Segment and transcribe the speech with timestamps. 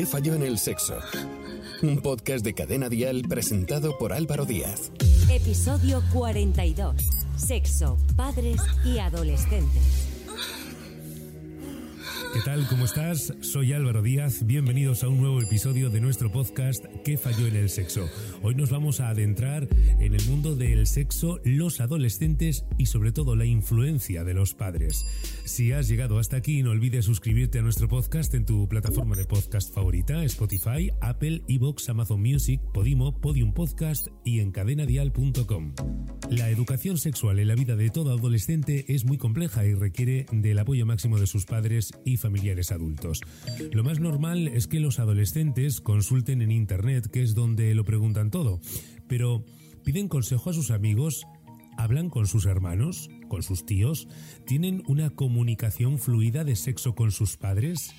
[0.00, 0.94] ¿Qué falló en el sexo?
[1.82, 4.90] Un podcast de cadena dial presentado por Álvaro Díaz.
[5.30, 6.96] Episodio 42.
[7.36, 10.09] Sexo, padres y adolescentes.
[12.32, 12.64] ¿Qué tal?
[12.68, 13.34] ¿Cómo estás?
[13.40, 14.46] Soy Álvaro Díaz.
[14.46, 18.08] Bienvenidos a un nuevo episodio de nuestro podcast ¿Qué falló en el sexo?
[18.42, 19.66] Hoy nos vamos a adentrar
[19.98, 25.04] en el mundo del sexo, los adolescentes y sobre todo la influencia de los padres.
[25.44, 29.24] Si has llegado hasta aquí, no olvides suscribirte a nuestro podcast en tu plataforma de
[29.24, 35.74] podcast favorita, Spotify, Apple, Evox, Amazon Music, Podimo, Podium Podcast y en cadenadial.com.
[36.30, 40.60] La educación sexual en la vida de todo adolescente es muy compleja y requiere del
[40.60, 43.20] apoyo máximo de sus padres y familiares adultos.
[43.72, 48.30] Lo más normal es que los adolescentes consulten en Internet, que es donde lo preguntan
[48.30, 48.60] todo,
[49.08, 49.44] pero
[49.84, 51.26] piden consejo a sus amigos,
[51.76, 54.08] hablan con sus hermanos, con sus tíos,
[54.46, 57.92] tienen una comunicación fluida de sexo con sus padres.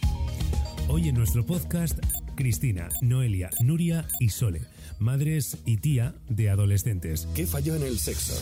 [0.87, 1.97] Hoy en nuestro podcast,
[2.35, 4.61] Cristina, Noelia, Nuria y Sole,
[4.99, 7.27] madres y tía de adolescentes.
[7.33, 8.39] ¿Qué falló en el sexo?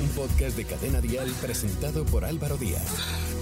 [0.00, 3.41] Un podcast de cadena dial presentado por Álvaro Díaz.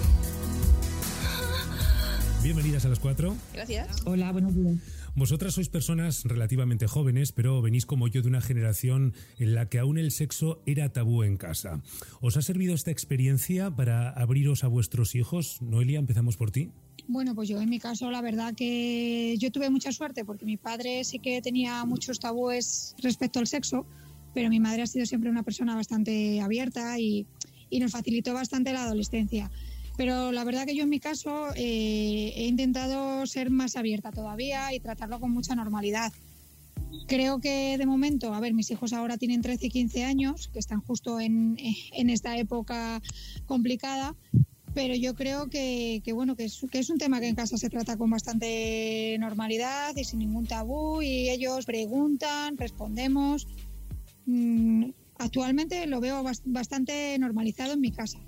[2.43, 3.37] Bienvenidas a las cuatro.
[3.53, 4.03] Gracias.
[4.07, 4.77] Hola, buenos días.
[5.15, 9.79] Vosotras sois personas relativamente jóvenes, pero venís como yo de una generación en la que
[9.79, 11.83] aún el sexo era tabú en casa.
[12.23, 15.61] ¿Os ha servido esta experiencia para abriros a vuestros hijos?
[15.61, 16.71] Noelia, empezamos por ti.
[17.09, 20.57] Bueno, pues yo en mi caso la verdad que yo tuve mucha suerte porque mi
[20.57, 23.85] padre sí que tenía muchos tabúes respecto al sexo,
[24.33, 27.27] pero mi madre ha sido siempre una persona bastante abierta y,
[27.69, 29.51] y nos facilitó bastante la adolescencia.
[30.01, 34.73] Pero la verdad que yo en mi caso eh, he intentado ser más abierta todavía
[34.73, 36.11] y tratarlo con mucha normalidad.
[37.07, 40.59] Creo que de momento, a ver, mis hijos ahora tienen 13 y 15 años, que
[40.59, 41.59] están justo en,
[41.93, 43.03] en esta época
[43.45, 44.17] complicada,
[44.73, 47.59] pero yo creo que, que bueno, que es, que es un tema que en casa
[47.59, 53.47] se trata con bastante normalidad y sin ningún tabú y ellos preguntan, respondemos.
[54.25, 58.19] Mm, actualmente lo veo bastante normalizado en mi casa.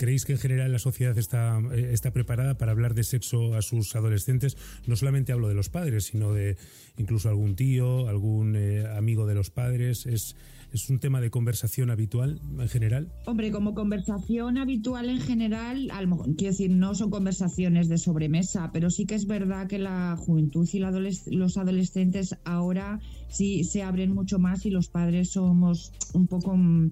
[0.00, 3.60] ¿Creéis que en general la sociedad está, eh, está preparada para hablar de sexo a
[3.60, 4.56] sus adolescentes?
[4.86, 6.56] No solamente hablo de los padres, sino de
[6.96, 10.06] incluso algún tío, algún eh, amigo de los padres.
[10.06, 10.36] ¿Es,
[10.72, 13.12] ¿Es un tema de conversación habitual en general?
[13.26, 18.88] Hombre, como conversación habitual en general, a quiero decir, no son conversaciones de sobremesa, pero
[18.88, 24.38] sí que es verdad que la juventud y los adolescentes ahora sí se abren mucho
[24.38, 26.90] más y los padres somos un poco mm,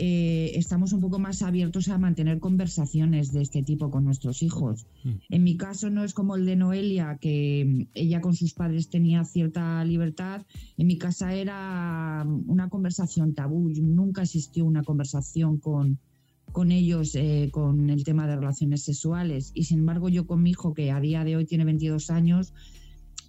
[0.00, 4.86] eh, estamos un poco más abiertos a mantener conversaciones de este tipo con nuestros hijos.
[5.02, 5.10] Mm.
[5.30, 9.24] En mi caso no es como el de Noelia, que ella con sus padres tenía
[9.24, 10.46] cierta libertad.
[10.76, 13.70] En mi casa era una conversación tabú.
[13.70, 15.98] Nunca existió una conversación con,
[16.52, 19.50] con ellos eh, con el tema de relaciones sexuales.
[19.54, 22.54] Y sin embargo yo con mi hijo, que a día de hoy tiene 22 años,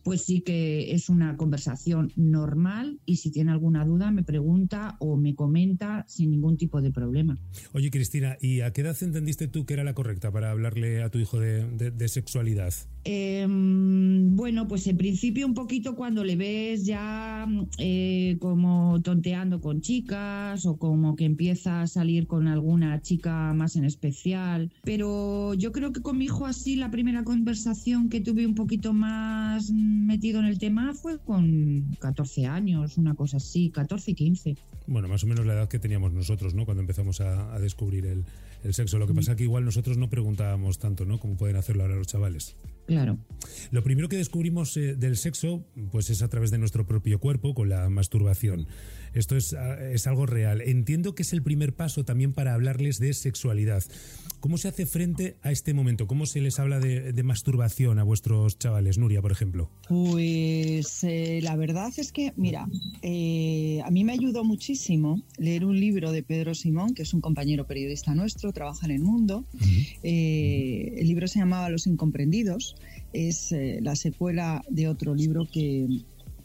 [0.04, 5.18] pues sí que es una conversación normal y si tiene alguna duda me pregunta o
[5.18, 7.38] me comenta sin ningún tipo de problema.
[7.74, 11.10] Oye Cristina, ¿y a qué edad entendiste tú que era la correcta para hablarle a
[11.10, 12.74] tu hijo de, sexualidad?
[13.06, 19.82] Eh, bueno, pues en principio un poquito cuando le ves ya eh, como tonteando con
[19.82, 24.72] chicas o como que empieza a salir con alguna chica más en especial.
[24.84, 28.94] Pero yo creo que con mi hijo así la primera conversación que tuve un poquito
[28.94, 34.58] más metido en el tema fue con 14 años, una cosa así, 14 y 15.
[34.88, 36.66] Bueno, más o menos la edad que teníamos nosotros, ¿no?
[36.66, 38.26] Cuando empezamos a, descubrir el,
[38.64, 38.98] el, sexo.
[38.98, 41.20] Lo que pasa es que igual nosotros no preguntábamos tanto, ¿no?
[41.20, 42.56] Como pueden hacerlo ahora los chavales.
[42.90, 43.20] Claro.
[43.70, 47.54] Lo primero que descubrimos eh, del sexo, pues es a través de nuestro propio cuerpo
[47.54, 48.66] con la masturbación.
[49.14, 49.56] Esto es,
[49.92, 50.62] es algo real.
[50.62, 53.84] Entiendo que es el primer paso también para hablarles de sexualidad.
[54.40, 56.08] ¿Cómo se hace frente a este momento?
[56.08, 59.70] ¿Cómo se les habla de, de masturbación a vuestros chavales, Nuria, por ejemplo?
[59.90, 62.66] Pues eh, la verdad es que, mira,
[63.02, 67.20] eh, a mí me ayudó muchísimo leer un libro de Pedro Simón, que es un
[67.20, 69.44] compañero periodista nuestro, trabaja en el mundo.
[69.54, 69.98] Uh -huh.
[70.04, 72.78] eh, el libro se llamaba Los Incomprendidos,
[73.12, 75.88] es la secuela de otro libro que,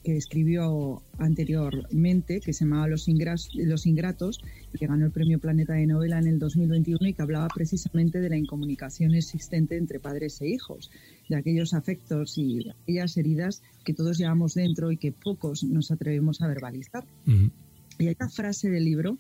[0.04, 4.38] que escribió anteriormente, que se llamaba Los, Ingras, Los Ingratos,
[4.78, 8.28] que ganó el Premio Planeta de Novela en el 2021 y que hablaba precisamente de
[8.28, 10.90] la incomunicación existente entre padres e hijos,
[11.28, 16.42] de aquellos afectos y aquellas heridas que todos llevamos dentro y que pocos nos atrevemos
[16.42, 17.04] a verbalizar.
[17.26, 17.50] Uh -huh.
[17.98, 19.16] Y hay una frase del libro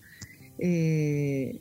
[0.58, 1.60] eh,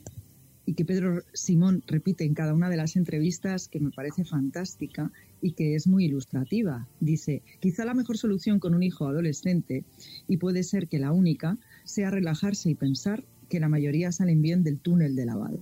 [0.66, 5.10] y que Pedro Simón repite en cada una de las entrevistas que me parece fantástica
[5.44, 6.88] y que es muy ilustrativa.
[7.00, 9.84] Dice, quizá la mejor solución con un hijo adolescente,
[10.26, 14.64] y puede ser que la única, sea relajarse y pensar que la mayoría salen bien
[14.64, 15.60] del túnel de lavado.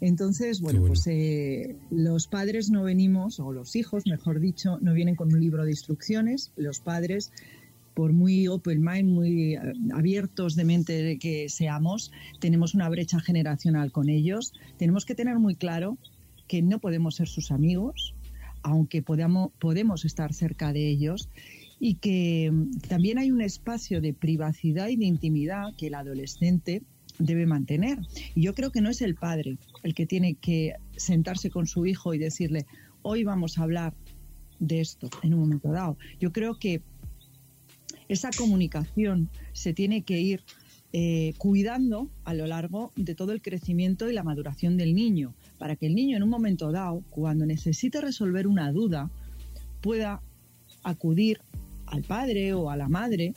[0.00, 5.14] Entonces, bueno, pues eh, los padres no venimos, o los hijos, mejor dicho, no vienen
[5.14, 6.52] con un libro de instrucciones.
[6.56, 7.32] Los padres,
[7.92, 9.60] por muy open mind, muy eh,
[9.92, 14.54] abiertos de mente que seamos, tenemos una brecha generacional con ellos.
[14.78, 15.98] Tenemos que tener muy claro
[16.48, 18.15] que no podemos ser sus amigos,
[18.66, 21.28] aunque podamos, podemos estar cerca de ellos
[21.78, 26.82] y que mm, también hay un espacio de privacidad y de intimidad que el adolescente
[27.20, 28.00] debe mantener.
[28.34, 31.86] Y yo creo que no es el padre el que tiene que sentarse con su
[31.86, 32.66] hijo y decirle,
[33.02, 33.94] hoy vamos a hablar
[34.58, 35.96] de esto en un momento dado.
[36.18, 36.82] Yo creo que
[38.08, 40.42] esa comunicación se tiene que ir
[40.92, 45.76] eh, cuidando a lo largo de todo el crecimiento y la maduración del niño, para
[45.76, 49.10] que el niño en un momento dado, cuando necesite resolver una duda,
[49.80, 50.22] pueda
[50.82, 51.40] acudir
[51.86, 53.34] al padre o a la madre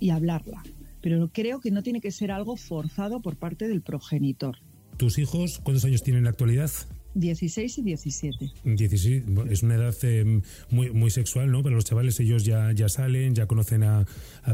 [0.00, 0.62] y hablarla
[1.04, 4.56] pero creo que no tiene que ser algo forzado por parte del progenitor.
[4.96, 6.70] ¿Tus hijos cuántos años tienen en la actualidad?
[7.14, 8.50] 16 y 17.
[8.64, 11.62] 16, es una edad eh, muy, muy sexual, ¿no?
[11.62, 14.06] Para los chavales ellos ya, ya salen, ya conocen a,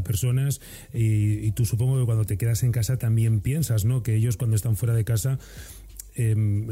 [0.05, 0.61] personas
[0.93, 4.03] y, tú supongo que cuando te quedas en casa también piensas, ¿no?
[4.03, 5.37] Que ellos cuando están fuera de casa
[6.15, 6.69] em,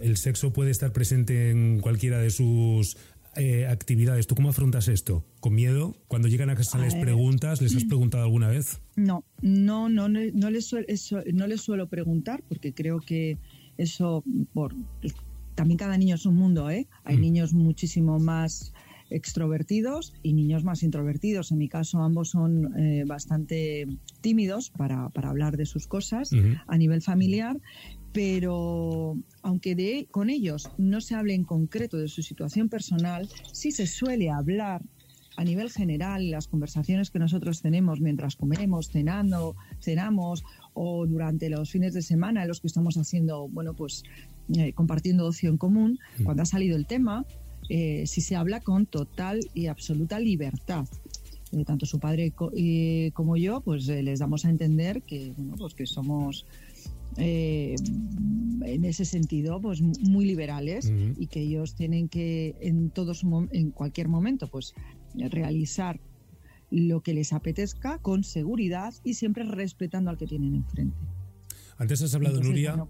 [0.00, 2.96] el sexo puede estar presente en cualquiera de sus
[3.34, 4.26] eh, actividades.
[4.26, 5.24] ¿Tú cómo afrontas esto?
[5.40, 5.96] ¿Con miedo?
[6.06, 8.80] Cuando llegan a casa les preguntas, ¿les has preguntado alguna vez?
[8.94, 10.86] No, no, no, no, les, suelo,
[11.32, 13.38] no les suelo preguntar porque creo que
[13.82, 14.74] eso, por
[15.54, 16.88] también cada niño es un mundo, ¿eh?
[17.04, 17.20] Hay mm.
[17.20, 18.72] niños muchísimo más
[19.10, 21.52] extrovertidos y niños más introvertidos.
[21.52, 23.86] En mi caso, ambos son eh, bastante
[24.20, 26.30] tímidos para, para, hablar de sus cosas
[26.66, 27.60] a nivel familiar,
[28.12, 33.70] pero aunque de, con ellos no se hable en concreto de su situación personal, sí
[33.70, 34.82] se suele hablar
[35.36, 41.70] a nivel general las conversaciones que nosotros tenemos mientras comemos, cenando, cenamos o durante los
[41.70, 44.02] fines de semana en los que estamos haciendo, bueno, pues
[44.56, 46.24] eh, compartiendo ocio en común, mm.
[46.24, 47.24] cuando ha salido el tema,
[47.68, 50.86] eh, si se habla con total y absoluta libertad.
[51.52, 52.32] Eh, tanto su padre
[53.12, 56.46] como yo, pues les damos a entender que, bueno, pues que somos
[57.18, 57.74] eh,
[58.64, 63.22] en ese sentido pues muy liberales y que ellos tienen que en todos
[63.52, 64.74] en cualquier momento pues
[65.14, 66.00] realizar
[66.72, 70.96] lo que les apetezca con seguridad y siempre respetando al que tienen enfrente.
[71.76, 72.86] Antes has hablado, Nuria,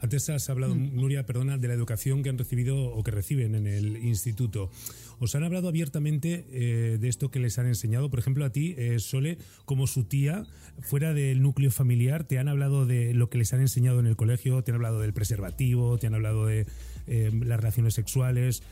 [0.00, 0.96] antes has hablado, mm.
[0.96, 4.70] Nuria, perdona, de la educación que han recibido o que reciben en el instituto.
[5.18, 8.08] ¿Os han hablado abiertamente eh, de esto que les han enseñado?
[8.08, 9.36] Por ejemplo, a ti, eh, Sole,
[9.66, 10.44] como su tía,
[10.80, 14.16] fuera del núcleo familiar, ¿te han hablado de lo que les han enseñado en el
[14.16, 14.62] colegio?
[14.64, 15.98] ¿Te han hablado del preservativo?
[15.98, 16.66] ¿Te han hablado de
[17.06, 18.62] eh, las relaciones sexuales?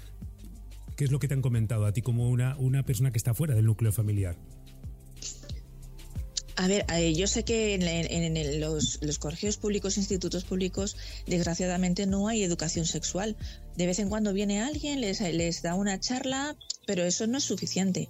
[0.99, 3.33] ¿Qué es lo que te han comentado a ti como una, una persona que está
[3.33, 4.37] fuera del núcleo familiar?
[6.57, 12.43] A ver, eh, yo sé que en, los, colegios públicos, institutos públicos, desgraciadamente no hay
[12.43, 13.37] educación sexual.
[13.77, 17.45] De vez en cuando viene alguien, les, les da una charla, pero eso no es
[17.45, 18.09] suficiente.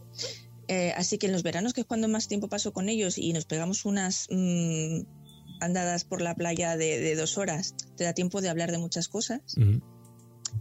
[0.69, 3.35] Eh, así que en los veranos, que es cuando más tiempo paso con ellos y
[3.35, 5.01] nos pegamos unas mm,
[5.61, 9.43] andadas por la playa de, dos horas, te da tiempo de hablar de muchas cosas.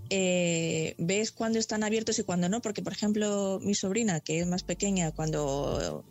[0.10, 4.48] Eh, ves cuándo están abiertos y cuándo no, porque por ejemplo mi sobrina, que es
[4.48, 6.04] más pequeña, cuando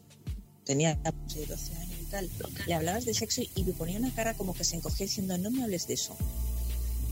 [0.65, 2.31] tenía 12 pues, años y tal,
[2.67, 5.51] le hablabas de sexo y le ponía una cara como que se encogía diciendo, no
[5.51, 6.17] me hables de eso.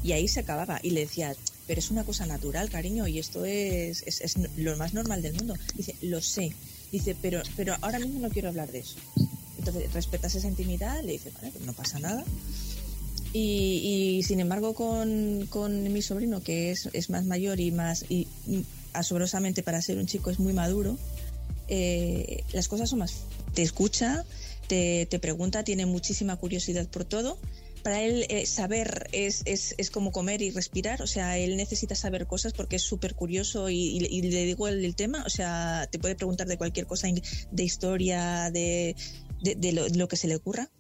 [0.03, 0.81] Y ahí se acababa.
[0.83, 1.35] Y le decía,
[1.67, 5.55] pero es una cosa natural, cariño, y esto es, es, lo más normal del mundo.
[5.75, 6.53] Dice, lo sé.
[6.93, 8.97] Dice, pero, pero ahora mismo no quiero hablar de eso.
[9.59, 12.23] Entonces, respetas esa intimidad, le dice, vale, pues no pasa nada.
[13.37, 18.29] Y, sin embargo, con, con, mi sobrino, que es, es más mayor y más, y,
[18.47, 20.97] y asombrosamente para ser un chico es muy maduro,
[21.67, 23.25] eh, las cosas son más
[23.55, 24.25] te escucha,
[24.67, 27.39] te, pregunta, tiene muchísima curiosidad por todo.
[27.83, 31.95] Para él eh, saber es, es, es, como comer y respirar, o sea, él necesita
[31.95, 36.15] saber cosas porque es súper curioso y, le digo el, tema, o sea, te puede
[36.15, 37.09] preguntar de cualquier cosa,
[37.51, 38.97] de historia, de,
[39.43, 40.71] de, lo, que se le ocurra.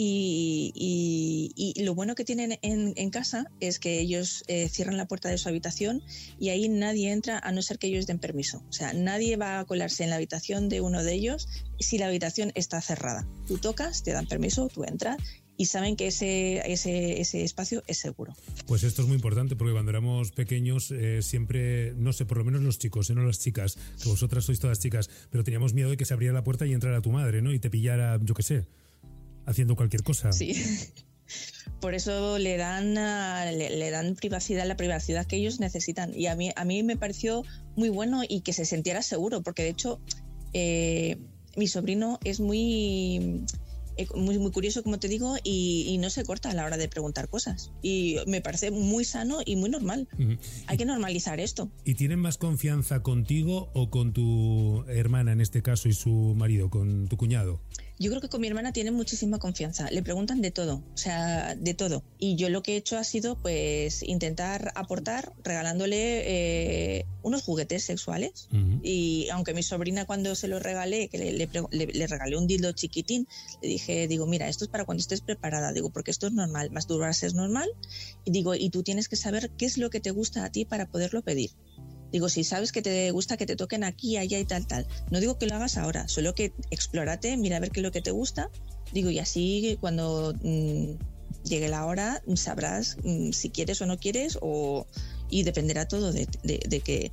[0.00, 5.38] Y, lo bueno que tienen en, casa es que ellos eh, cierran la puerta de
[5.38, 6.02] su habitación
[6.38, 8.62] y ahí nadie entra a no ser que ellos den permiso.
[8.68, 11.48] O sea, nadie va a colarse en la habitación de uno de ellos
[11.80, 13.26] si la habitación está cerrada.
[13.48, 15.18] Tú tocas, te dan permiso, tú entras
[15.56, 18.32] y saben que ese, ese, espacio es seguro.
[18.66, 22.44] Pues esto es muy importante porque cuando éramos pequeños eh, siempre, no sé, por lo
[22.44, 25.90] menos los chicos, eh, no las chicas, que vosotras sois todas chicas, pero teníamos miedo
[25.90, 27.52] de que se abriera la puerta y entrara tu madre, ¿no?
[27.52, 28.66] Y te pillara, yo qué sé,
[29.48, 30.32] haciendo cualquier cosa.
[30.32, 30.54] Sí.
[31.80, 36.12] Por eso le dan, ah, le, dan privacidad, la privacidad que ellos necesitan.
[36.14, 37.44] Y a mí, a mí me pareció
[37.76, 40.00] muy bueno y que se sintiera seguro, porque de hecho
[40.54, 41.18] eh,
[41.56, 43.44] mi sobrino es muy
[43.98, 46.88] eh, muy, muy curioso, como te digo, y, no se corta a la hora de
[46.88, 47.72] preguntar cosas.
[47.82, 50.08] Y me parece muy sano y muy normal.
[50.68, 51.68] Hay que normalizar esto.
[51.84, 56.70] ¿Y tienen más confianza contigo o con tu hermana en este caso y su marido,
[56.70, 57.60] con tu cuñado?
[57.98, 59.90] Yo creo que con mi hermana tienen muchísima confianza.
[59.90, 62.04] Le preguntan de todo, o sea, de todo.
[62.18, 66.22] Y yo lo que he hecho ha sido, pues, intentar aportar regalándole
[66.98, 68.48] eh, unos juguetes sexuales.
[68.82, 73.26] Y aunque mi sobrina cuando se lo regalé, que le, le, regalé un dildo chiquitín,
[73.62, 76.70] le dije, digo, mira, esto es para cuando estés preparada, digo, porque esto es normal,
[76.70, 77.68] masturbarse es normal.
[78.24, 80.64] Y digo, y tú tienes que saber qué es lo que te gusta a ti
[80.64, 81.50] para poderlo pedir.
[82.12, 84.86] Digo, si sabes que te gusta que te toquen aquí, allá y tal, tal.
[85.10, 87.92] No digo que lo hagas ahora, solo que explórate, mira a ver qué es lo
[87.92, 88.50] que te gusta.
[88.92, 90.92] Digo, y así cuando mm,
[91.44, 94.86] llegue la hora sabrás mm, si quieres o no quieres o,
[95.28, 96.26] y dependerá todo de,
[96.84, 97.12] que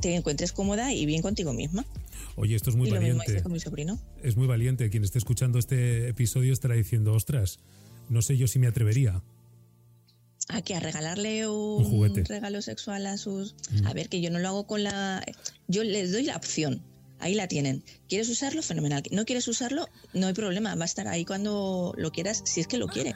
[0.00, 1.84] te encuentres cómoda y bien contigo misma.
[2.36, 3.42] Oye, esto es muy valiente.
[3.42, 3.98] Con mi sobrino.
[4.22, 4.90] Es muy valiente.
[4.90, 7.58] Quien esté escuchando este episodio estará diciendo, ostras,
[8.08, 9.22] no sé yo si me atrevería
[10.48, 14.48] a que a regalarle un, regalo sexual a sus a ver que yo no lo
[14.48, 15.24] hago con la
[15.66, 16.82] yo les doy la opción
[17.18, 17.82] ahí la tienen.
[18.08, 19.02] Quieres usarlo fenomenal.
[19.10, 22.66] No quieres usarlo no hay problema va a estar ahí cuando lo quieras si es
[22.66, 23.14] que lo quieres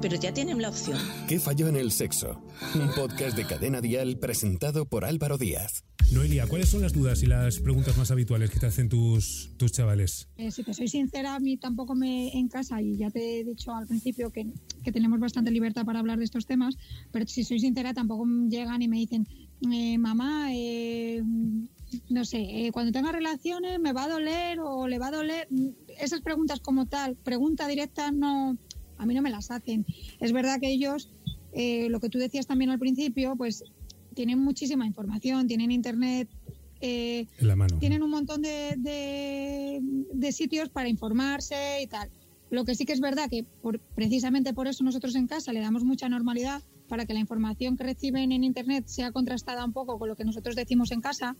[0.00, 2.42] pero ya tienen la opción ¿Qué falló en el sexo?
[2.74, 7.26] Un podcast de Cadena Dial presentado por Álvaro Díaz Noelia, ¿cuáles son las dudas y
[7.26, 10.28] las preguntas más habituales que te hacen tus, tus chavales?
[10.36, 13.44] Eh, si te soy sincera, a mí tampoco me en casa, y ya te he
[13.44, 14.46] dicho al principio que,
[14.84, 16.76] que, tenemos bastante libertad para hablar de estos temas,
[17.12, 19.26] pero si soy sincera, tampoco llegan y me dicen,
[19.72, 21.22] eh, mamá, eh,
[22.10, 25.48] no sé, cuando tenga relaciones me va a doler o le va a doler.
[25.98, 28.58] Esas preguntas como tal, pregunta directa, no,
[29.02, 29.84] a mí no me las hacen.
[30.20, 31.10] Es verdad que ellos,
[31.54, 33.64] lo que tú decías también al principio, pues
[34.14, 36.28] tienen muchísima información, tienen internet,
[36.80, 37.26] eh,
[37.78, 39.80] tienen un montón de,
[40.12, 42.10] de, sitios para informarse y tal.
[42.50, 45.60] Lo que sí que es verdad que por, precisamente por eso nosotros en casa le
[45.60, 49.98] damos mucha normalidad para que la información que reciben en internet sea contrastada un poco
[49.98, 51.36] con lo que nosotros decimos en casa.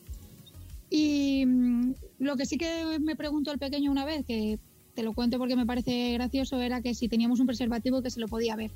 [0.88, 4.60] Y mm, lo que sí que me preguntó el pequeño una vez, que
[4.94, 8.20] te lo cuento porque me parece gracioso, era que si teníamos un preservativo que se
[8.20, 8.70] lo podía ver.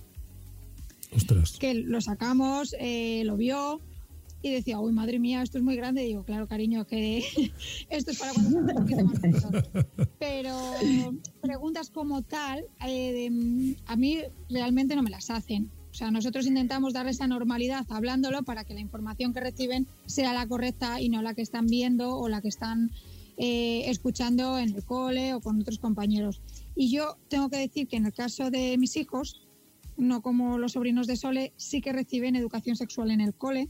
[1.59, 3.81] Que lo sacamos, eh, lo vio
[4.43, 6.05] y decía, uy, madre mía, esto es muy grande.
[6.05, 7.25] Y digo, claro, cariño, que
[7.91, 9.21] esto es para cuando un poquito más
[10.19, 10.75] Pero
[11.41, 14.19] preguntas como tal, eh, a mí
[14.49, 15.71] realmente no me las hacen.
[15.91, 20.35] O sea, nosotros intentamos darle esa normalidad hablándolo para que la información que reciben sea
[20.35, 22.91] la correcta y no la que están viendo o la que están
[23.37, 26.41] eh, escuchando en el cole o con otros compañeros.
[26.75, 29.47] Y yo tengo que decir que en el caso de mis hijos,
[29.97, 33.69] no como los sobrinos de Sole, sí que reciben educación sexual en el cole.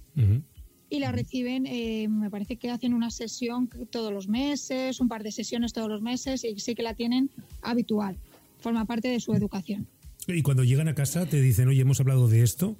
[0.88, 5.24] Y la reciben, eh, me parece que hacen una sesión todos los meses, un par
[5.24, 7.30] de sesiones todos los meses, y sí que la tienen
[7.60, 8.16] habitual.
[8.60, 9.88] Forma parte de su educación.
[10.28, 12.76] ¿Y cuando llegan a casa te dicen, oye, hemos hablado de esto?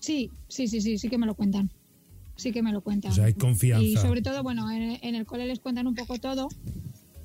[0.00, 1.70] Sí, sí, sí, sí, sí que me lo cuentan.
[2.40, 3.12] Sí que me lo cuentan.
[3.12, 3.84] O sea, hay confianza.
[3.84, 6.48] Y sobre todo, bueno, en, en el cole les cuentan un poco todo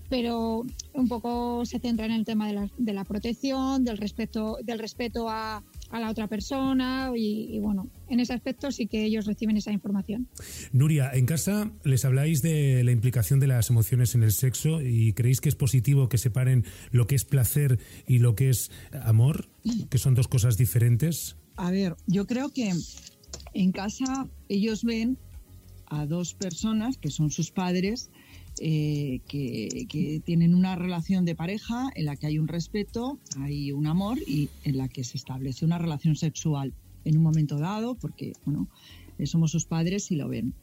[0.09, 4.57] pero un poco se centra en el tema de la, de la protección, del respeto,
[4.63, 9.25] del respeto a, a la otra persona y, bueno, en ese aspecto sí que ellos
[9.25, 10.27] reciben esa información.
[10.71, 15.13] Nuria, en casa les habláis de la implicación de las emociones en el sexo y
[15.13, 18.71] creéis que es positivo que separen lo que es placer y lo que es
[19.03, 19.49] amor,
[19.89, 21.35] que son dos cosas diferentes.
[21.57, 22.73] A ver, yo creo que
[23.53, 25.17] en casa ellos ven
[25.87, 28.09] a dos personas que son sus padres
[28.61, 33.85] eh, que, tienen una relación de pareja en la que hay un respeto, hay un
[33.85, 36.73] amor y en la que se establece una relación sexual
[37.03, 38.69] en un momento dado, porque bueno,
[39.17, 40.53] eh, somos sus padres y lo ven.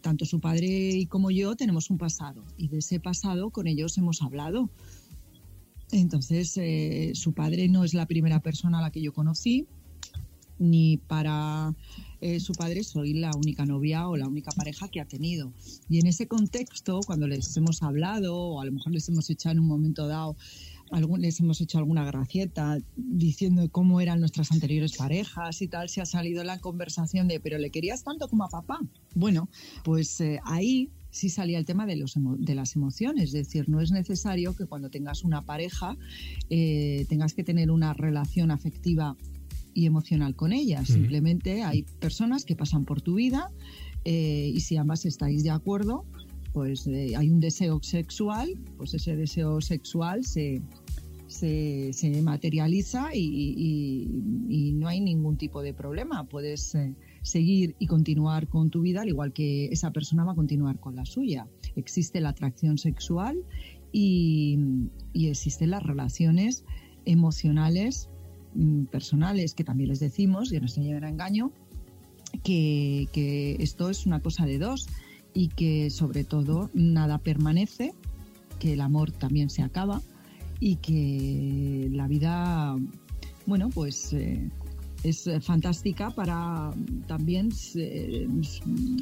[0.00, 4.22] Tanto su padre como yo tenemos un pasado y de ese pasado con ellos hemos
[4.22, 4.70] hablado.
[5.90, 9.66] Entonces, eh, su padre no es la primera persona a la que yo conocí,
[10.60, 11.74] ni para
[12.20, 15.52] eh, su padre soy la única novia o la única pareja que ha tenido.
[15.88, 19.54] Y en ese contexto, cuando les hemos hablado o a lo mejor les hemos echado
[19.54, 20.36] en un momento dado,
[20.90, 26.00] algún, les hemos hecho alguna gracieta diciendo cómo eran nuestras anteriores parejas y tal, se
[26.00, 28.80] ha salido la conversación de, pero le querías tanto como a papá.
[29.14, 29.48] Bueno,
[29.84, 33.80] pues eh, ahí sí salía el tema de, los de las emociones, es decir, no
[33.80, 35.96] es necesario que cuando tengas una pareja
[36.50, 39.16] eh, tengas que tener una relación afectiva
[39.80, 40.84] y emocional con ella.
[40.84, 43.50] Simplemente hay personas que pasan por tu vida
[44.04, 46.04] eh, y si ambas estáis de acuerdo,
[46.52, 50.60] pues eh, hay un deseo sexual, pues ese deseo sexual se,
[51.28, 56.24] se, materializa y, no hay ningún tipo de problema.
[56.24, 60.36] Puedes eh, seguir y continuar con tu vida al igual que esa persona va a
[60.36, 61.48] continuar con la suya.
[61.74, 63.38] Existe la atracción sexual
[63.92, 64.58] y,
[65.14, 66.64] y existen las relaciones
[67.04, 68.08] emocionales,
[68.90, 71.52] personales, que también les decimos, y no se lleven a engaño,
[72.42, 74.88] que, que esto es una cosa de dos
[75.34, 77.92] y que sobre todo nada permanece,
[78.58, 80.02] que el amor también se acaba
[80.60, 82.76] y que la vida,
[83.46, 84.48] bueno, pues eh,
[85.02, 86.72] es fantástica para
[87.06, 88.28] también eh,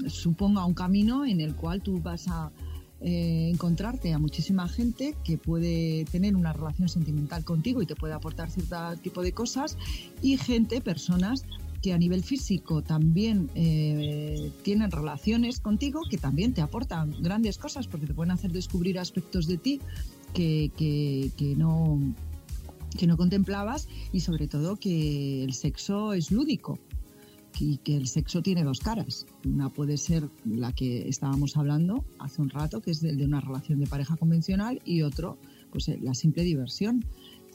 [0.06, 2.52] suponga un camino en el cual tú vas a
[3.00, 8.12] eh, encontrarte a muchísima gente que puede tener una relación sentimental contigo y te puede
[8.12, 9.76] aportar cierto tipo de cosas
[10.20, 11.44] y gente, personas
[11.80, 17.86] que a nivel físico también eh, tienen relaciones contigo que también te aportan grandes cosas
[17.86, 19.80] porque te pueden hacer descubrir aspectos de ti
[20.34, 22.00] que, que, no
[22.98, 26.78] que no contemplabas y sobre todo que el sexo es lúdico
[27.58, 29.26] y que el sexo tiene dos caras.
[29.44, 33.40] Una puede ser la que estábamos hablando hace un rato, que es el de una
[33.40, 35.38] relación de pareja convencional, y otro,
[35.70, 37.04] pues la simple diversión.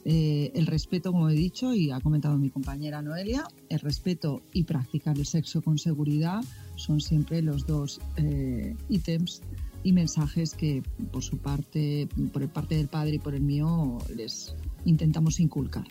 [0.06, 4.64] Eh, el respeto, como he dicho y ha comentado mi compañera Noelia, el respeto y
[4.64, 6.44] practicar el sexo con seguridad
[6.76, 9.40] son siempre los dos eh, ítems
[9.82, 13.96] y mensajes que por su parte, por el parte del padre y por el mío,
[14.14, 15.86] les intentamos inculcar.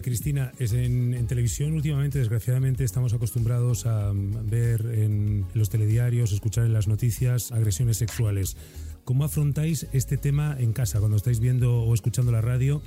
[0.00, 6.72] Cristina, es en, televisión últimamente, desgraciadamente, estamos acostumbrados a ver en los telediarios, escuchar en
[6.72, 8.56] las noticias agresiones sexuales.
[9.04, 12.82] ¿Cómo afrontáis este tema en casa cuando estáis viendo o escuchando la radio?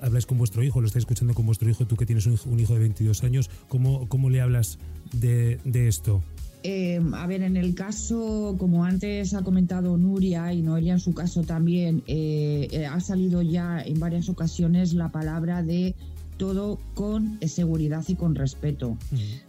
[0.00, 0.80] ¿Habláis con vuestro hijo?
[0.80, 1.86] ¿Lo estáis escuchando con vuestro hijo?
[1.86, 4.78] Tú que tienes un hijo, de 22 años, ¿cómo, cómo le hablas
[5.12, 6.22] de, esto?
[6.62, 11.14] Eh, a ver, en el caso, como antes ha comentado Nuria y Noelia en su
[11.14, 15.94] caso también, eh, eh, ha salido ya en varias ocasiones la palabra de
[16.38, 18.96] todo con seguridad y con respeto.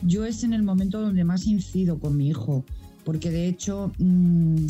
[0.01, 2.65] Yo es en el momento donde más incido con mi hijo,
[3.05, 3.91] porque de hecho...
[3.99, 4.65] Mm,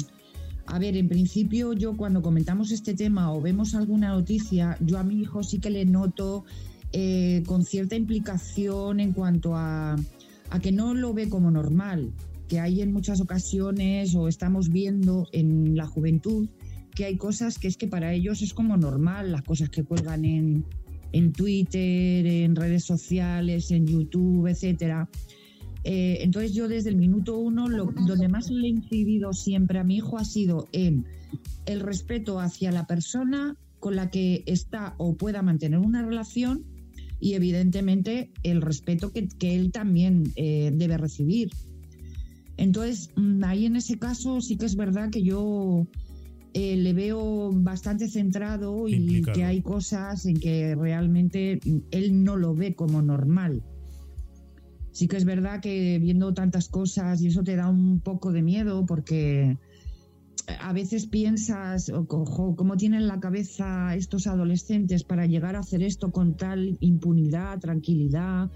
[0.72, 5.04] a ver, en principio yo cuando comentamos este tema o vemos alguna noticia, yo a
[5.04, 6.46] mi hijo sí que le noto
[6.94, 9.96] eh, con cierta implicación en cuanto a,
[10.52, 12.12] a que no lo ve como normal,
[12.48, 16.48] que hay en muchas ocasiones o estamos viendo en la juventud
[17.00, 20.26] que hay cosas que es que para ellos es como normal, las cosas que cuelgan
[20.26, 20.66] en,
[21.12, 25.10] en Twitter, en redes sociales, en YouTube, etcétera.
[25.84, 29.84] Eh, entonces yo desde el minuto uno, lo, donde más le he incidido siempre a
[29.84, 31.06] mi hijo ha sido en
[31.66, 36.66] el respeto hacia la persona con la que está o pueda mantener una relación
[37.20, 41.50] y evidentemente el respeto que, él también eh, debe recibir.
[42.58, 45.88] Entonces, mm, ahí en ese caso sí que es verdad que yo
[46.54, 51.60] eh, le veo bastante centrado y que hay cosas en que realmente
[51.92, 53.62] él no lo ve como normal
[54.92, 58.42] sí que es verdad que viendo tantas cosas y eso te da un poco de
[58.42, 59.58] miedo porque
[60.60, 66.12] a veces piensas, ojo, cómo tienen la cabeza estos adolescentes para llegar a hacer esto
[66.12, 68.50] con tal impunidad, tranquilidad.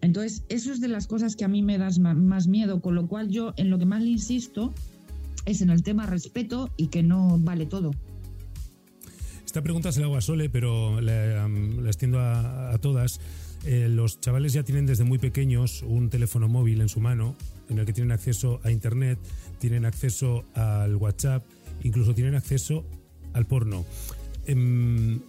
[0.00, 3.06] Entonces, eso es de las cosas que a mí me das más miedo, con lo
[3.06, 4.74] cual yo en lo que más le insisto
[5.44, 7.92] es en el tema respeto y que no vale todo.
[9.44, 11.46] Esta pregunta se la hago a Sole, pero la,
[11.86, 13.20] extiendo a todas.
[13.64, 17.36] Eh, los chavales ya tienen desde muy pequeños un teléfono móvil en su mano
[17.68, 19.18] en el que tienen acceso a Internet,
[19.58, 21.44] tienen acceso al WhatsApp,
[21.82, 22.84] incluso tienen acceso
[23.34, 23.84] al porno.
[24.46, 25.20] Em,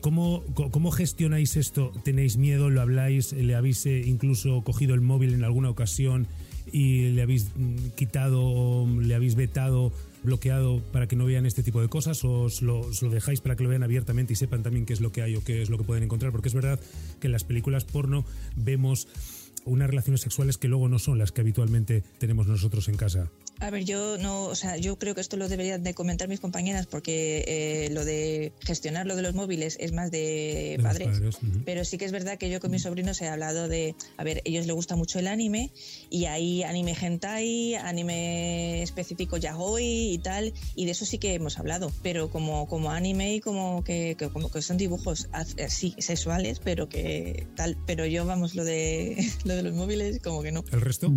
[0.00, 1.92] ¿Cómo, ¿Cómo, gestionáis esto?
[2.04, 2.68] ¿Tenéis miedo?
[2.68, 3.32] ¿Lo habláis?
[3.32, 6.26] ¿Le habéis eh, incluso cogido el móvil en alguna ocasión
[6.72, 7.50] y le habéis
[7.96, 12.62] quitado, le habéis vetado bloqueado para que no vean este tipo de cosas o os
[12.62, 15.36] lo, dejáis para que lo vean abiertamente y sepan también qué es lo que hay
[15.36, 16.32] o qué es lo que pueden encontrar?
[16.32, 16.80] Porque es verdad
[17.20, 18.24] que en las películas porno
[18.56, 19.08] vemos
[19.64, 23.30] unas relaciones sexuales que luego no son las que habitualmente tenemos nosotros en casa.
[23.60, 26.40] A ver, yo no, o sea, yo creo que esto lo deberían de comentar mis
[26.40, 31.20] compañeras porque eh, lo de gestionar lo de los móviles es más de, padres.
[31.66, 34.40] Pero sí que es verdad que yo con mis sobrinos he hablado de, a ver,
[34.46, 35.70] ellos les gusta mucho el anime
[36.08, 41.58] y hay anime hentai, anime específico yaoi y tal, y de eso sí que hemos
[41.58, 41.92] hablado.
[42.02, 47.46] Pero como como anime y como que, como que son dibujos así sexuales, pero que
[47.56, 47.76] tal.
[47.86, 50.64] Pero yo vamos lo de lo de los móviles como que no.
[50.72, 51.12] ¿El resto?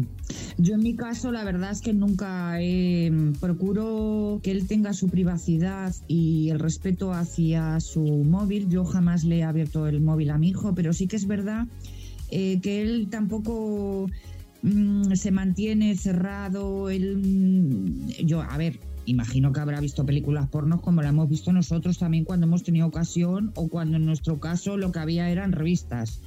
[0.57, 5.09] Yo en mi caso la verdad es que nunca eh, procuro que él tenga su
[5.09, 8.69] privacidad y el respeto hacia su móvil.
[8.69, 11.67] Yo jamás le he abierto el móvil a mi hijo, pero sí que es verdad
[12.31, 14.09] eh, que él tampoco
[14.61, 16.89] mm, se mantiene cerrado.
[16.89, 21.51] Él, mm, yo, a ver, imagino que habrá visto películas pornos como la hemos visto
[21.51, 25.51] nosotros también cuando hemos tenido ocasión o cuando en nuestro caso lo que había eran
[25.51, 26.21] revistas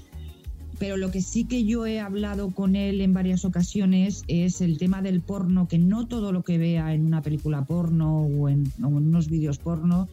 [0.79, 4.79] pero lo que sí que yo he hablado con él en varias ocasiones es el
[4.79, 8.71] tema del porno, que no todo lo que vea en una película porno o en,
[8.79, 10.09] unos vídeos porno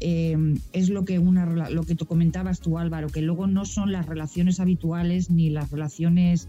[0.00, 0.36] eh,
[0.72, 4.06] es lo que una lo que tú comentabas tú Álvaro, que luego no son las
[4.06, 6.48] relaciones habituales ni las relaciones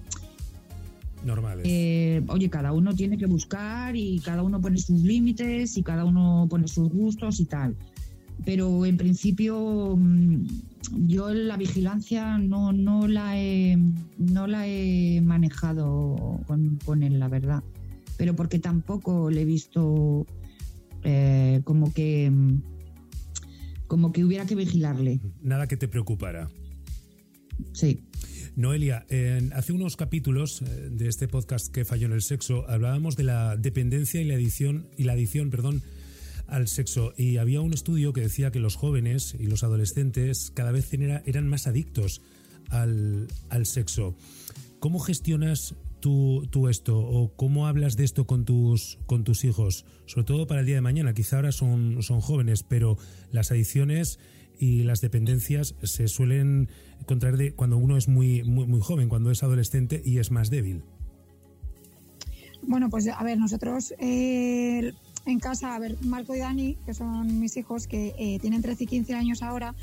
[1.24, 1.66] normales.
[1.68, 6.06] Eh, oye, cada uno tiene que buscar y cada uno pone sus límites y cada
[6.06, 7.76] uno pone sus gustos y tal.
[8.46, 10.46] Pero en principio mm,
[11.08, 13.78] yo la vigilancia no, no, la, he,
[14.18, 17.64] no la he manejado con, con él, la verdad.
[18.18, 20.26] Pero porque tampoco le he visto
[21.04, 22.32] eh, como que
[23.88, 25.20] como que hubiera que vigilarle.
[25.42, 26.50] Nada que te preocupara.
[27.74, 28.02] Sí.
[28.56, 29.06] Noelia,
[29.54, 33.58] hace unos capítulos eh, de este podcast que falló en el sexo hablábamos de la
[33.58, 35.84] dependencia y la adicción y la adicción, perdón,
[36.48, 40.72] al sexo y había un estudio que decía que los jóvenes y los adolescentes cada
[40.72, 42.22] vez eran más adictos
[42.70, 44.16] al, al sexo.
[44.80, 49.86] ¿Cómo gestionas tú, tú, esto o cómo hablas de esto con tus, con tus hijos?
[50.06, 52.98] Sobre todo para el día de mañana, quizá ahora son, son jóvenes, pero
[53.32, 54.20] las adicciones
[54.60, 56.70] y las dependencias se suelen
[57.06, 60.50] contraer de cuando uno es muy, muy, muy joven, cuando es adolescente y es más
[60.50, 60.84] débil.
[62.68, 64.94] Bueno, pues a ver, nosotros eh,
[65.26, 68.84] en casa, a ver, Marco y Dani, que son mis hijos, que eh, tienen 13
[68.84, 69.76] y 15 años ahora,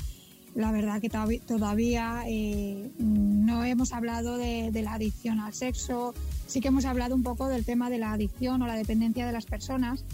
[0.55, 6.13] la verdad que todavía eh, no hemos hablado de, la adicción al sexo,
[6.45, 9.31] sí que hemos hablado un poco del tema de la adicción o la dependencia de
[9.31, 10.05] las personas,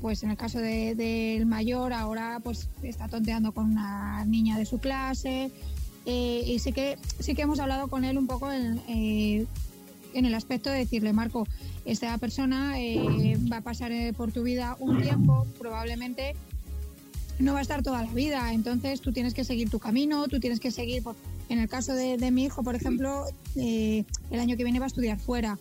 [0.00, 4.78] pues en el caso del mayor ahora pues está tonteando con una niña de su
[4.78, 5.50] clase.
[6.10, 9.46] Eh, y sí que sí que hemos hablado con él un poco en, eh,
[10.14, 11.46] en el aspecto de decirle Marco
[11.84, 16.34] esta persona eh, va a pasar por tu vida un tiempo probablemente
[17.38, 20.40] no va a estar toda la vida entonces tú tienes que seguir tu camino tú
[20.40, 21.02] tienes que seguir
[21.48, 23.24] en el caso de, de mi hijo por ejemplo
[23.56, 25.58] el año que viene va a estudiar fuera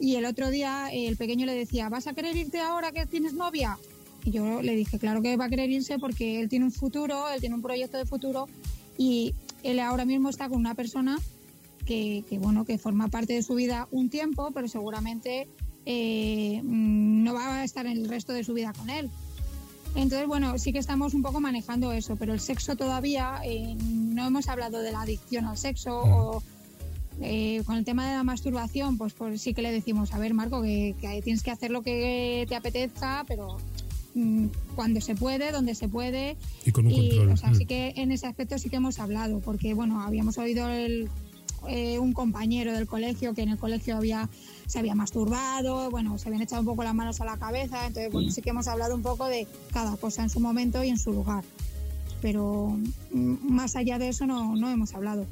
[0.00, 3.34] y el otro día el pequeño le decía, ¿vas a querer irte ahora que tienes
[3.34, 3.76] novia?
[4.24, 7.28] Y yo le dije, claro que va a querer irse porque él tiene un futuro,
[7.28, 8.48] él tiene un proyecto de futuro
[8.96, 11.18] y él ahora mismo está con una persona
[11.84, 15.48] que, bueno, que forma parte de su vida un tiempo, pero seguramente
[15.86, 19.10] eh, mm, no va a estar el resto de su vida con él.
[19.94, 24.26] Entonces, bueno, sí que estamos un poco manejando eso, pero el sexo todavía, eh, no
[24.26, 26.42] hemos hablado de la adicción al sexo o
[27.22, 30.32] eh, con el tema de la masturbación, pues, pues sí que le decimos, a ver,
[30.32, 33.58] Marco, que, tienes que hacer lo que te apetezca, pero
[34.14, 36.36] mm, cuando se puede, donde se puede.
[36.64, 37.32] Y con un control.
[37.42, 37.68] Así mm.
[37.68, 40.68] que en ese aspecto sí que hemos hablado, porque, bueno, habíamos oído
[41.68, 44.28] eh, un compañero del colegio que en el colegio había
[44.66, 48.12] se había masturbado, bueno, se habían echado un poco las manos a la cabeza, entonces
[48.12, 50.98] bueno, sí que hemos hablado un poco de cada cosa en su momento y en
[50.98, 51.42] su lugar.
[52.22, 52.78] Pero
[53.12, 55.26] mm, más allá de eso no, no hemos hablado.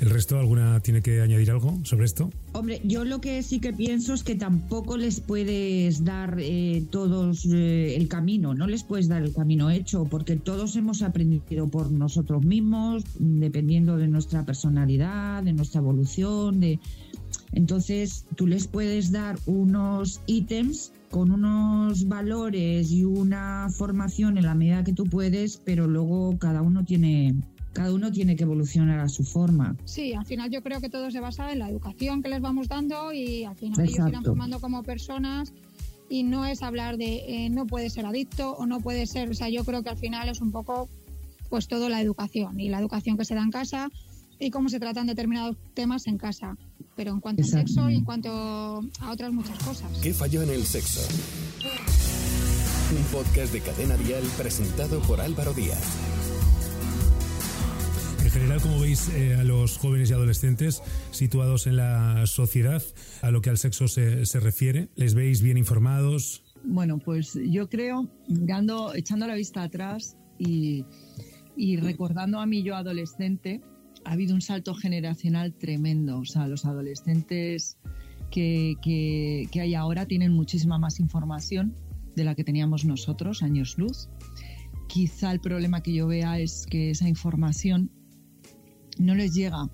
[0.00, 2.30] ¿El resto alguna tiene que añadir algo sobre esto?
[2.52, 7.46] Hombre, yo lo que sí que pienso es que tampoco les puedes dar eh, todos
[7.46, 11.90] eh, el camino, no les puedes dar el camino hecho, porque todos hemos aprendido por
[11.90, 16.78] nosotros mismos, dependiendo de nuestra personalidad, de nuestra evolución, de
[17.52, 24.54] entonces tú les puedes dar unos ítems con unos valores y una formación en la
[24.54, 27.34] medida que tú puedes, pero luego cada uno tiene
[27.78, 29.76] cada uno tiene que evolucionar a su forma.
[29.84, 32.66] Sí, al final yo creo que todo se basa en la educación que les vamos
[32.66, 35.52] dando y al final ellos irán formando como personas
[36.10, 39.34] y no es hablar de eh, no puede ser adicto o no puede ser, o
[39.34, 40.88] sea, yo creo que al final es un poco
[41.50, 43.90] pues todo la educación y la educación que se da en casa
[44.40, 46.56] y cómo se tratan determinados temas en casa,
[46.96, 49.88] pero en cuanto al sexo y en cuanto a otras muchas cosas.
[50.02, 51.00] ¿Qué falló en el sexo?
[52.90, 56.27] Un podcast de Cadena Dial presentado por Álvaro Díaz.
[58.38, 62.80] En general, ¿cómo veis eh, a los jóvenes y adolescentes situados en la sociedad
[63.20, 64.90] a lo que al sexo se, refiere?
[64.94, 66.44] ¿Les veis bien informados?
[66.62, 70.84] Bueno, pues yo creo, mirando, echando la vista atrás y,
[71.80, 73.60] recordando a mí yo adolescente,
[74.04, 76.20] ha habido un salto generacional tremendo.
[76.20, 77.76] O sea, los adolescentes
[78.30, 81.74] que, que, hay ahora tienen muchísima más información
[82.14, 84.08] de la que teníamos nosotros, años luz.
[84.86, 87.90] Quizá el problema que yo vea es que esa información
[88.98, 89.68] no les llega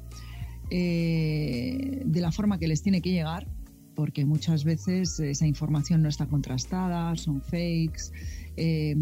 [0.71, 3.47] eh, de la forma que les tiene que llegar,
[3.95, 8.11] porque muchas veces esa información no está contrastada, son fakes,
[8.57, 8.97] eh,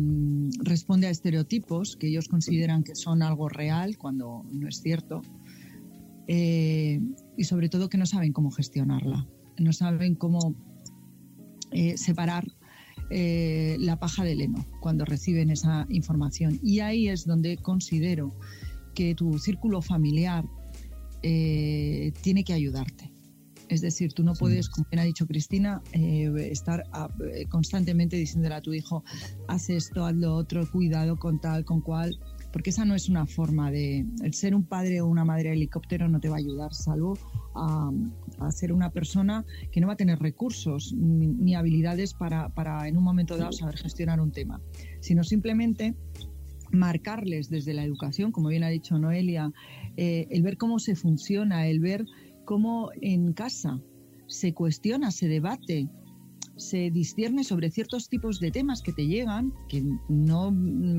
[0.62, 5.22] responde a estereotipos que ellos consideran que son algo real cuando no es cierto,
[6.26, 7.00] eh,
[7.36, 9.26] y sobre todo que no saben cómo gestionarla,
[9.58, 10.54] no saben cómo
[11.96, 12.44] separar
[13.08, 16.60] la paja del heno cuando reciben esa información.
[16.62, 18.34] Y ahí es donde considero
[18.94, 20.44] que tu círculo familiar
[21.22, 23.10] eh, tiene que ayudarte.
[23.68, 28.16] Es decir, tú no puedes, como bien ha dicho Cristina, eh, estar ah, eh, constantemente
[28.16, 29.02] diciéndole a tu hijo,
[29.48, 32.18] haz esto, haz lo otro, cuidado con tal, con cual,
[32.52, 34.04] porque esa no es una forma de...
[34.22, 37.16] El ser un padre o una madre de helicóptero no te va a ayudar, salvo
[37.54, 37.90] a,
[38.40, 42.86] a ser una persona que no va a tener recursos ni, ni habilidades para, para
[42.88, 44.60] en un momento dado saber gestionar un tema,
[45.00, 45.94] sino simplemente
[46.72, 49.52] marcarles desde la educación, como bien ha dicho Noelia,
[49.96, 52.04] eh, el ver cómo se funciona, el ver
[52.44, 53.80] cómo en casa
[54.26, 55.88] se cuestiona, se debate,
[56.56, 60.50] se discierne sobre ciertos tipos de temas que te llegan, que no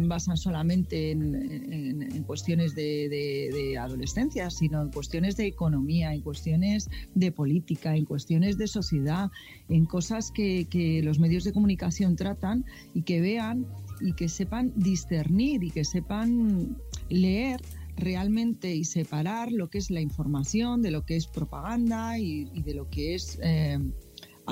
[0.08, 6.90] basan solamente en, cuestiones de, de- de adolescencia, sino en cuestiones de economía, en cuestiones
[7.14, 9.30] de política, en cuestiones de sociedad,
[9.70, 13.66] en cosas que, que los medios de comunicación tratan y que vean
[14.02, 16.78] y que sepan discernir y que sepan
[17.10, 17.62] leer
[17.96, 22.74] realmente y separar lo que es la información de lo que es propaganda y, de
[22.74, 23.80] lo que es eh,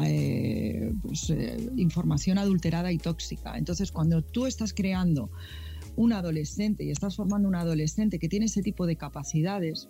[0.04, 3.58] eh, pues, eh, información adulterada y tóxica.
[3.58, 5.30] Entonces, cuando tú estás creando
[5.96, 9.90] un adolescente y estás formando un adolescente que tiene ese tipo de capacidades,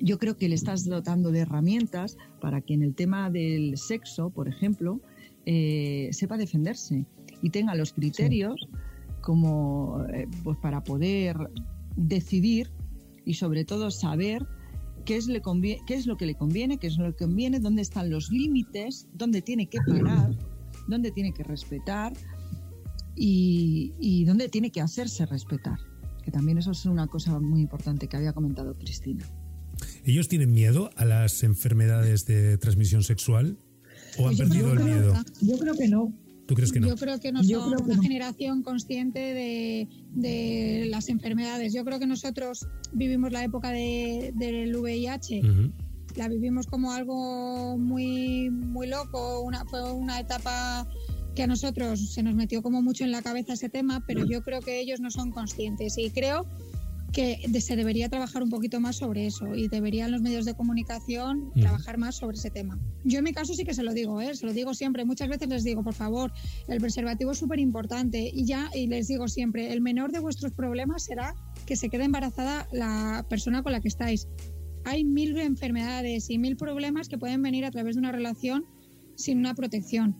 [0.00, 4.30] yo creo que le estás dotando de herramientas para que en el tema del sexo,
[4.30, 5.00] por ejemplo,
[5.46, 7.04] eh, sepa defenderse
[7.42, 8.56] y tenga los criterios
[9.20, 11.36] como eh, pues para poder
[11.96, 12.70] decidir
[13.24, 14.46] y sobre todo saber
[15.04, 17.58] qué es, le convie- qué es lo que le conviene, qué es lo que conviene,
[17.60, 20.30] dónde están los límites, dónde tiene que parar,
[20.88, 22.12] dónde tiene que respetar
[23.16, 25.78] y, y dónde tiene que hacerse respetar.
[26.22, 29.24] Que también eso es una cosa muy importante que había comentado Cristina.
[30.04, 33.58] ¿Ellos tienen miedo a las enfermedades de transmisión sexual?
[34.18, 35.14] ¿O han Pues yo perdido el miedo?
[35.14, 35.24] no.
[35.52, 36.12] Yo creo que no.
[36.46, 36.88] ¿Tú crees que no?
[36.88, 38.02] Yo creo que no Yo son creo que una no.
[38.02, 41.72] generación consciente de, de las enfermedades.
[41.72, 45.40] Yo creo que nosotros vivimos la época de- del VIH,
[46.16, 50.86] la vivimos como algo muy, muy loco, una, fue una etapa
[51.34, 54.42] que a nosotros se nos metió como mucho en la cabeza ese tema, pero yo
[54.42, 56.46] creo que ellos no son conscientes y creo
[57.14, 61.52] que se debería trabajar un poquito más sobre eso y deberían los medios de comunicación
[61.54, 61.60] Mm.
[61.60, 62.78] trabajar más sobre ese tema.
[63.04, 64.34] Yo en mi caso sí que se lo digo, ¿eh?
[64.34, 66.32] se lo digo siempre, muchas veces les digo, por favor,
[66.68, 70.52] el preservativo es súper importante y ya, y les digo siempre, el menor de vuestros
[70.52, 71.34] problemas será
[71.66, 74.26] que se quede embarazada la persona con la que estáis.
[74.84, 78.64] Hay mil enfermedades y mil problemas que pueden venir a través de una relación
[79.16, 80.16] sin una protección.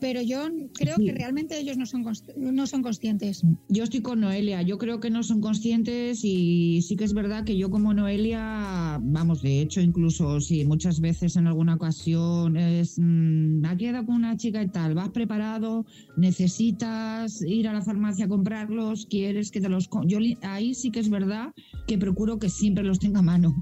[0.00, 1.04] Pero yo creo Sí.
[1.04, 2.04] que realmente ellos no son,
[2.36, 3.42] no son conscientes.
[3.68, 7.44] Yo estoy con Noelia, yo creo que no son conscientes y sí que es verdad
[7.44, 12.94] que yo como Noelia, vamos, de hecho incluso si muchas veces en alguna ocasión es,
[12.98, 15.84] mm, ha quedado con una chica y tal, vas preparado,
[16.16, 19.86] necesitas ir a la farmacia a comprarlos, quieres que te los...
[19.88, 21.52] co- Yo li- ahí sí que es verdad
[21.86, 23.54] que procuro que siempre los tenga a mano,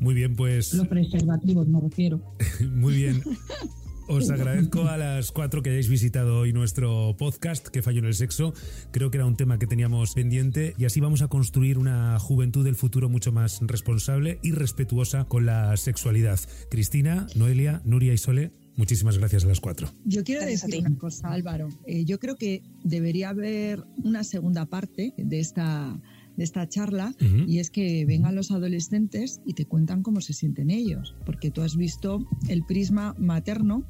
[0.00, 2.20] Muy bien, pues los preservativos me refiero.
[2.74, 3.22] muy bien.
[4.06, 8.14] Os agradezco a las cuatro que hayáis visitado hoy nuestro podcast, que falló en el
[8.14, 8.52] sexo.
[8.90, 12.64] Creo que era un tema que teníamos pendiente y así vamos a construir una juventud
[12.64, 16.38] del futuro mucho más responsable y respetuosa con la sexualidad.
[16.70, 19.88] Cristina, Noelia, Nuria y Sole, muchísimas gracias a las cuatro.
[20.04, 21.68] Yo quiero Gracias decir una cosa, Álvaro.
[21.86, 25.98] Eh, yo creo que debería haber una segunda parte de esta,
[26.36, 27.14] de esta charla
[27.46, 31.62] y es que vengan los adolescentes y te cuentan cómo se sienten ellos, porque tú
[31.62, 32.18] has visto
[32.48, 33.84] el prisma materno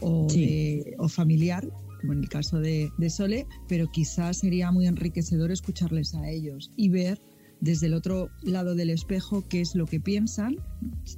[0.00, 0.40] o, Sí.
[0.46, 1.68] de- o familiar,
[2.00, 6.70] como en el caso de, de Sole, pero quizás sería muy enriquecedor escucharles a ellos
[6.76, 7.20] y ver
[7.60, 10.56] desde el otro lado del espejo qué es lo que piensan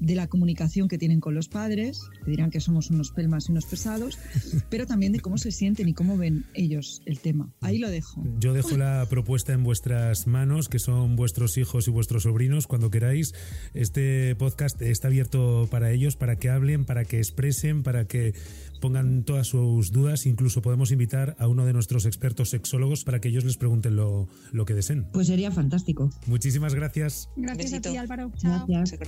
[0.01, 3.53] de la comunicación que tienen con los padres, que dirán que somos unos pelmas y
[3.53, 4.19] unos pesados,
[4.71, 7.53] pero también de cómo se sienten y cómo ven ellos el tema.
[7.61, 8.23] Ahí lo dejo.
[8.39, 12.91] Yo dejo la propuesta en vuestras manos, que son vuestros hijos y vuestros sobrinos, cuando
[12.91, 13.35] queráis.
[13.75, 18.35] Este podcast está abierto para ellos, para que hablen, para que expresen, para que
[18.77, 20.27] pongan todas sus dudas.
[20.27, 24.29] Incluso podemos invitar a uno de nuestros expertos sexólogos para que ellos les pregunten lo,
[24.53, 25.07] lo que deseen.
[25.13, 26.11] Pues sería fantástico.
[26.27, 27.29] Muchísimas gracias.
[27.37, 28.33] Gracias a ti, Álvaro.
[28.37, 28.67] Chao.
[28.67, 28.99] Gracias.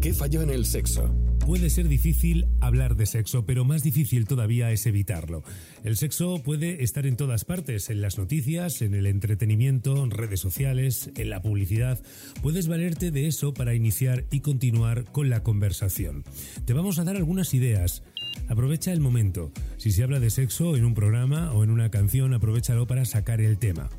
[0.00, 1.14] ¿Qué falló en el sexo?
[1.50, 5.42] Puede ser difícil hablar de sexo, pero más difícil todavía es evitarlo.
[5.82, 10.38] El sexo puede estar en todas partes, en las noticias, en el entretenimiento, en redes
[10.38, 12.00] sociales, en la publicidad.
[12.40, 16.22] Puedes valerte de eso para iniciar y continuar con la conversación.
[16.66, 18.04] Te vamos a dar algunas ideas.
[18.46, 19.50] Aprovecha el momento.
[19.76, 23.40] Si se habla de sexo en un programa o en una canción, aprovechalo para sacar
[23.40, 23.90] el tema.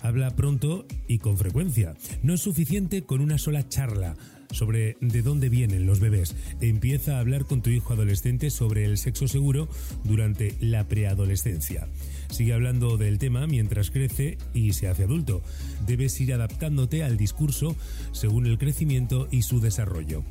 [0.00, 1.94] Habla pronto y con frecuencia.
[2.22, 4.16] No es suficiente con una sola charla
[4.50, 6.34] sobre de dónde vienen los bebés.
[6.60, 9.68] Empieza a hablar con tu hijo adolescente sobre el sexo seguro
[10.04, 11.88] durante la preadolescencia.
[12.30, 15.42] Sigue hablando del tema mientras crece y se hace adulto.
[15.86, 17.76] Debes ir adaptándote al discurso
[18.12, 20.24] según el crecimiento y su desarrollo.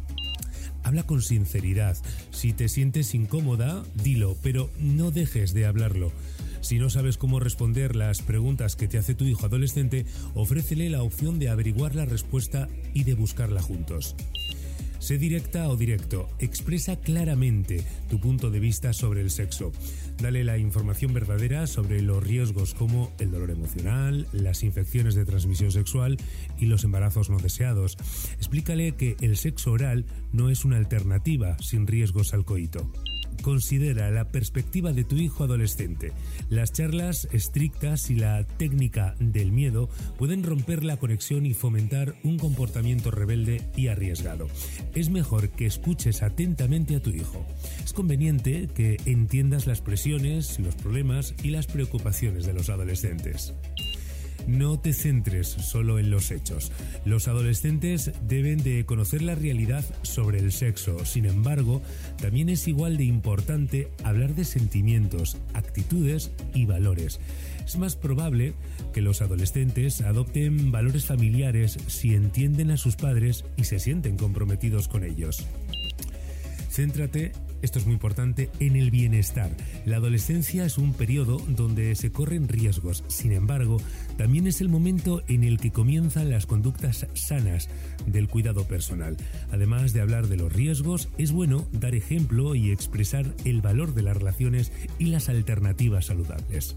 [0.83, 1.97] Habla con sinceridad.
[2.31, 6.11] Si te sientes incómoda, dilo, pero no dejes de hablarlo.
[6.63, 11.03] Si no sabes cómo responder las preguntas que te hace tu hijo adolescente, ofrécele la
[11.03, 14.15] opción de averiguar la respuesta y de buscarla juntos.
[14.97, 19.73] Sé directa o directo, expresa claramente tu punto de vista sobre el sexo.
[20.21, 25.73] Dale la información verdadera sobre los riesgos como el dolor emocional, las infecciones de transmisión
[25.73, 26.15] sexual
[26.57, 27.97] y los embarazos no deseados.
[28.37, 32.89] Explícale que el sexo oral no es una alternativa sin riesgos al coito.
[33.43, 36.13] Considera la perspectiva de tu hijo adolescente.
[36.49, 42.39] Las charlas estrictas y la técnica del miedo pueden romper la conexión y fomentar un
[42.39, 44.47] comportamiento rebelde y arriesgado.
[44.95, 47.45] Es mejor que escuches atentamente a tu hijo.
[47.83, 53.53] Es conveniente que entiendas las presiones, los problemas y las preocupaciones de los adolescentes.
[54.47, 56.71] No te centres solo en los hechos.
[57.05, 61.05] Los adolescentes deben de conocer la realidad sobre el sexo.
[61.05, 61.81] Sin embargo,
[62.21, 67.19] también es igual de importante hablar de sentimientos, actitudes y valores.
[67.65, 68.53] Es más probable
[68.93, 74.87] que los adolescentes adopten valores familiares si entienden a sus padres y se sienten comprometidos
[74.87, 75.45] con ellos.
[76.73, 77.31] Céntrate
[77.63, 79.49] esto es muy importante, en el bienestar.
[79.85, 83.77] La adolescencia es un periodo donde se corren riesgos, sin embargo,
[84.17, 87.69] también es el momento en el que comienzan las conductas sanas
[88.05, 89.15] del cuidado personal.
[89.49, 94.01] Además de hablar de los riesgos, es bueno dar ejemplo y expresar el valor de
[94.01, 96.75] las relaciones y las alternativas saludables.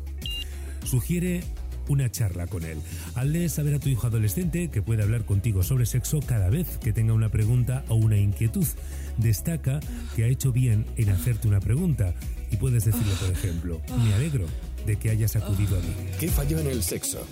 [0.84, 1.42] Sugiere
[1.88, 2.78] una charla con él.
[3.24, 6.92] de saber a tu hijo adolescente que puede hablar contigo sobre sexo cada vez que
[6.92, 8.66] tenga una pregunta o una inquietud.
[9.18, 9.80] Destaca
[10.14, 12.14] que ha hecho bien en hacerte una pregunta
[12.50, 14.46] y puedes decirle, por ejemplo, me alegro
[14.86, 15.94] de que hayas acudido a mí.
[16.18, 17.26] ¿Qué falló en el sexo?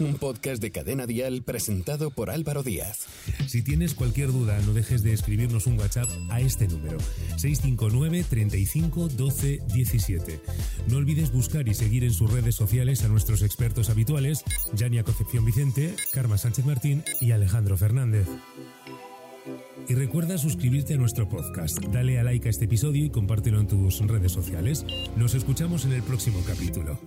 [0.00, 3.06] Un podcast de Cadena Dial presentado por Álvaro Díaz.
[3.46, 6.98] Si tienes cualquier duda, no dejes de escribirnos un WhatsApp a este número,
[7.36, 10.40] 659 35 12 17.
[10.88, 14.42] No olvides buscar y seguir en sus redes sociales a nuestros expertos habituales,
[14.74, 18.26] Yania Concepción Vicente, Karma Sánchez Martín y Alejandro Fernández.
[19.88, 21.78] Y recuerda suscribirte a nuestro podcast.
[21.78, 24.84] Dale a like a este episodio y compártelo en tus redes sociales.
[25.16, 26.98] Nos escuchamos en el próximo capítulo.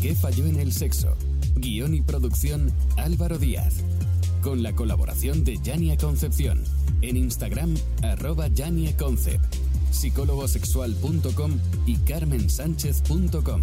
[0.00, 1.16] ¿Qué falló en el sexo?
[1.56, 3.82] Guión y producción Álvaro Díaz.
[4.42, 6.62] Con la colaboración de Yania Concepción.
[7.02, 9.56] En Instagram, arroba Yania Concept,
[9.90, 13.62] psicólogosexual.com y carmensánchez.com.